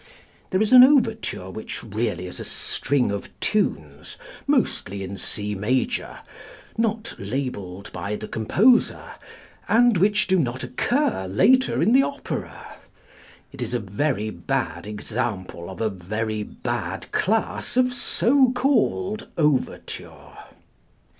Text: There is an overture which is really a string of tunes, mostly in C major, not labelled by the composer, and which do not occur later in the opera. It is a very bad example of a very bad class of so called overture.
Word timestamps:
There 0.49 0.63
is 0.63 0.73
an 0.73 0.83
overture 0.83 1.47
which 1.51 1.77
is 1.83 1.93
really 1.93 2.25
a 2.25 2.33
string 2.33 3.11
of 3.11 3.29
tunes, 3.39 4.17
mostly 4.47 5.03
in 5.03 5.15
C 5.15 5.53
major, 5.53 6.21
not 6.75 7.13
labelled 7.19 7.91
by 7.93 8.15
the 8.15 8.27
composer, 8.27 9.11
and 9.67 9.99
which 9.99 10.25
do 10.25 10.39
not 10.39 10.63
occur 10.63 11.27
later 11.27 11.83
in 11.83 11.93
the 11.93 12.01
opera. 12.01 12.77
It 13.51 13.61
is 13.61 13.75
a 13.75 13.79
very 13.79 14.31
bad 14.31 14.87
example 14.87 15.69
of 15.69 15.81
a 15.81 15.89
very 15.91 16.41
bad 16.41 17.11
class 17.11 17.77
of 17.77 17.93
so 17.93 18.51
called 18.53 19.27
overture. 19.37 20.33